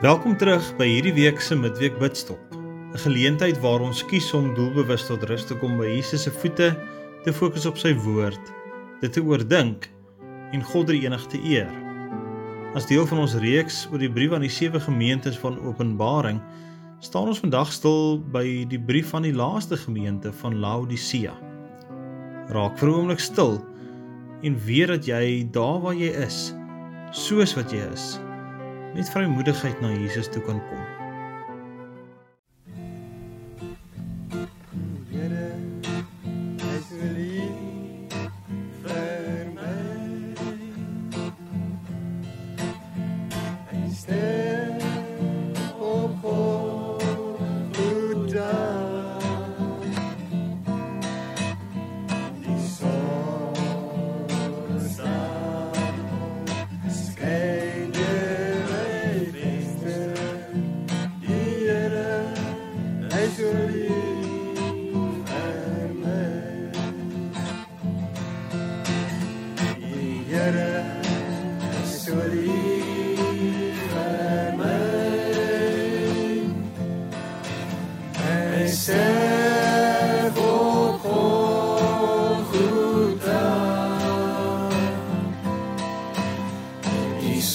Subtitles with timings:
[0.00, 2.40] Welkom terug by hierdie week se midweek bidstop.
[2.56, 6.70] 'n Geleentheid waar ons kies om doelbewus tot rus te kom by Jesus se voete,
[7.24, 8.40] te fokus op sy woord,
[9.02, 9.90] dit te oordink
[10.56, 11.68] en God die enig te eer.
[12.72, 16.40] As deel van ons reeks oor die brief aan die sewe gemeentes van Openbaring,
[17.04, 21.36] staan ons vandag stil by die brief aan die laaste gemeente van Laodicea.
[22.48, 23.60] Raak vir 'n oomblik stil
[24.40, 26.54] en weet dat jy daar waar jy is,
[27.12, 28.16] soos wat jy is,
[28.94, 30.89] met vrymoedigheid na Jesus toe kan kom.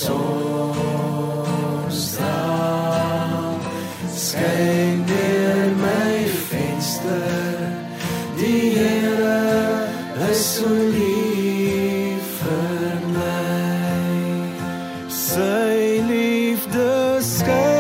[0.05, 3.55] Die son straal,
[4.13, 7.57] skyn deur my venster.
[8.37, 9.89] Die Here
[10.29, 14.45] is so lief vir my.
[15.09, 16.91] Sy liefde
[17.25, 17.74] skyn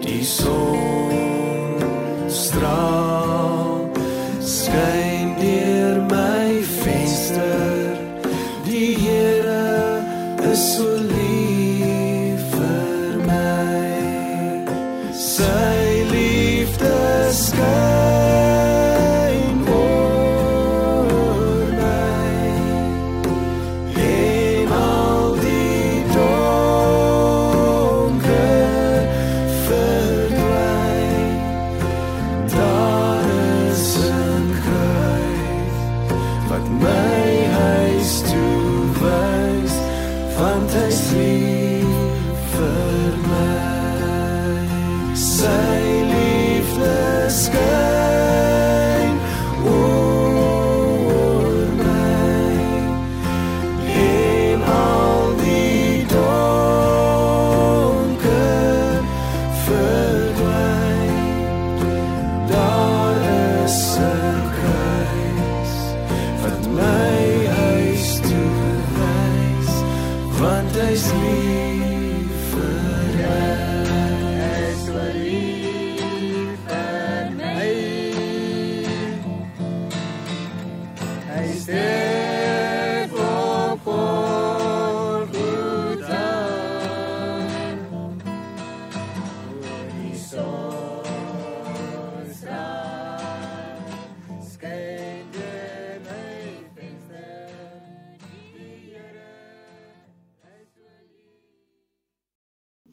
[0.00, 1.76] Die son
[2.32, 3.92] straal
[4.40, 7.92] skyn deur my venster.
[8.64, 10.00] Die Here
[10.48, 11.49] is so lief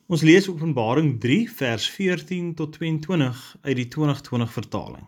[0.07, 5.03] Ons lees Openbaring 3 vers 14 tot 22 uit die 2020 vertaling.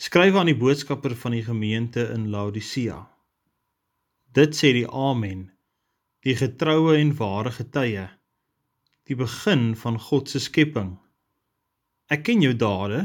[0.00, 3.02] Skryf aan die boodskapper van die gemeente in Laodicea.
[4.32, 5.44] Dit sê die Amen,
[6.24, 8.06] die getroue en ware getuie,
[9.04, 10.96] die begin van God se skepping.
[12.08, 13.04] Ek ken jou dade,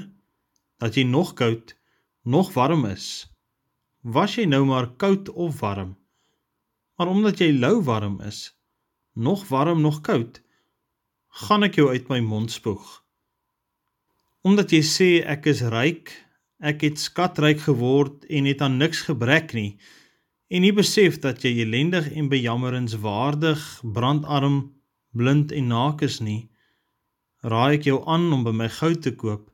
[0.80, 1.76] dat jy nog koud,
[2.24, 3.28] nog warm is.
[4.08, 5.98] Was jy nou maar koud of warm?
[6.96, 8.54] Maar omdat jy lou warm is,
[9.14, 10.42] nog warm nog koud,
[11.46, 12.84] gaan ek jou uit my mond spoeg.
[14.44, 16.12] Omdat jy sê ek is ryk,
[16.64, 19.78] ek het skatryk geword en het aan niks gebrek nie,
[20.54, 23.64] en nie besef dat jy elendig en bejammeringswaardig,
[23.96, 24.60] brandarm,
[25.14, 26.50] blind en naak is nie,
[27.42, 29.50] raai ek jou aan om by my goud te koop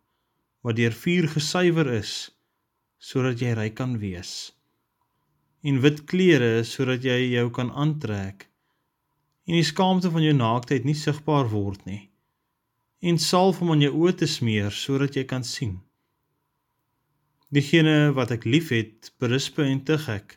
[0.64, 2.14] wat deur vuur gesuiwer is
[3.00, 4.52] sodat jy ryk kan wees.
[5.64, 8.49] En wit klere sodat jy jou kan aantrek
[9.50, 12.04] en die skaamte van jou naaktheid nie sigbaar word nie.
[13.02, 15.80] En salf om aan jou oë te smeer sodat jy kan sien.
[17.50, 20.36] Diegene wat ek liefhet, berispe en tug ek.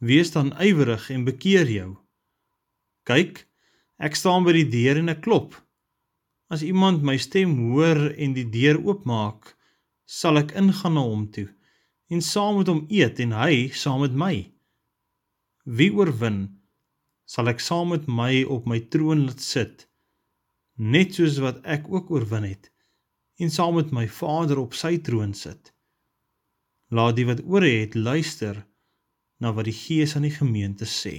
[0.00, 1.90] Wees dan ywerig en bekeer jou.
[3.04, 3.44] Kyk,
[4.00, 5.52] ek staan by die deur en ek klop.
[6.48, 9.52] As iemand my stem hoor en die deur oopmaak,
[10.08, 11.50] sal ek ingaan na hom toe
[12.08, 14.34] en saam met hom eet en hy saam met my.
[15.66, 16.44] Wie oorwin,
[17.26, 19.86] sal ek saam met my op my troon laat sit,
[20.78, 22.70] net soos wat ek ook oorwin het
[23.42, 25.72] en saam met my Vader op sy troon sit.
[26.88, 28.62] Laat die wat ore het luister
[29.42, 31.18] na wat die Gees aan die gemeente sê.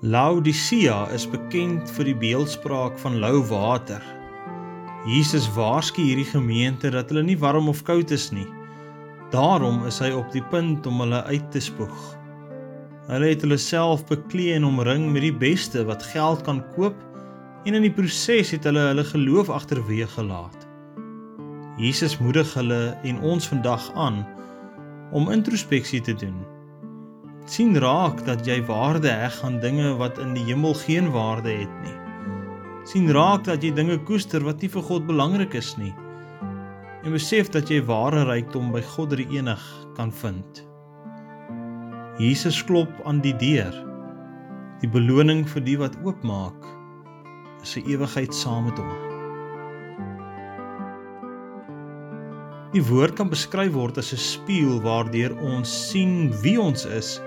[0.00, 4.17] Laodicea is bekend vir die beeldspraak van lou water.
[5.06, 8.46] Jesus waarsku hierdie gemeente dat hulle nie warm of koud is nie.
[9.30, 11.98] Daarom is hy op die punt om hulle uit te spoeg.
[13.08, 16.98] Hulle het hulle self beklee en omring met die beste wat geld kan koop
[17.64, 20.66] en in die proses het hulle hulle geloof agterweë gelaat.
[21.78, 24.24] Jesus moedig hulle en ons vandag aan
[25.14, 26.38] om introspeksie te doen
[27.48, 31.74] sien raak dat jy waarde heg aan dinge wat in die hemel geen waarde het
[31.84, 31.96] nie.
[32.88, 35.92] Sien raak dat jy dinge koester wat nie vir God belangrik is nie.
[37.04, 39.64] En besef dat jy ware rykdom by God die enig
[39.98, 40.62] kan vind.
[42.18, 43.74] Jesus klop aan die deur.
[44.80, 46.64] Die beloning vir die wat oopmaak
[47.62, 48.90] is 'n ewigheid saam met hom.
[52.72, 57.20] Die woord kan beskryf word as 'n spieël waardeur ons sien wie ons is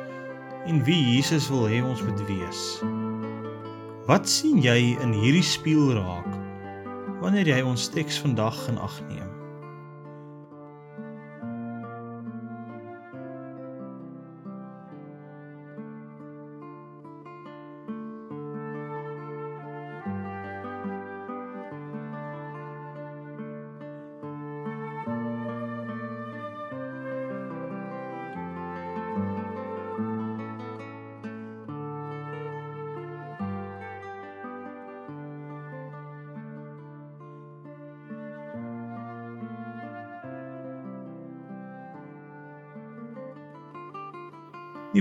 [0.65, 2.81] en wie Jesus wil hê ons moet wees.
[4.11, 6.33] Wat sien jy in hierdie spieël raak
[7.21, 9.30] wanneer jy ons teks vandag in ag neem?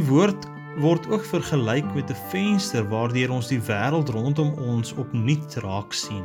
[0.00, 0.46] Die woord
[0.80, 6.24] word ook vergelyk met 'n venster waardeur ons die wêreld rondom ons opnuut raak sien.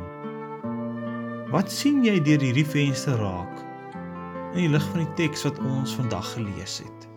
[1.52, 3.60] Wat sien jy deur hierdie venster raak
[4.54, 7.15] in die lig van die teks wat ons vandag gelees het?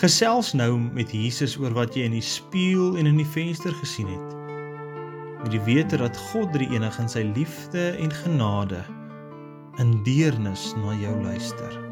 [0.00, 4.08] Gesels nou met Jesus oor wat jy in die spieël en in die venster gesien
[4.08, 4.30] het.
[5.42, 8.80] Met die wete dat God drie enig in sy liefde en genade
[9.76, 11.89] in deernis na jou luister.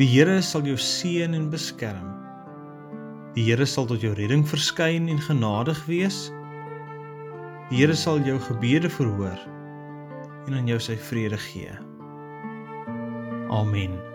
[0.00, 2.06] Die Here sal jou seën en beskerm.
[3.36, 6.30] Die Here sal tot jou redding verskyn en genadig wees.
[7.68, 9.36] Die Here sal jou gebede verhoor
[10.48, 11.76] en aan jou sy vrede gee.
[13.52, 14.11] Amen.